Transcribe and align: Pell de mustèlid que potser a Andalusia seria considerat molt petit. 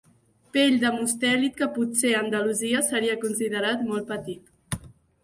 Pell 0.55 0.77
de 0.83 0.89
mustèlid 0.93 1.59
que 1.59 1.67
potser 1.75 2.13
a 2.13 2.21
Andalusia 2.21 2.81
seria 2.87 3.19
considerat 3.27 3.85
molt 3.91 4.09
petit. 4.15 4.89